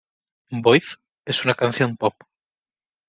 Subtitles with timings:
[0.51, 0.97] Boyz"
[1.27, 2.15] es una canción Pop.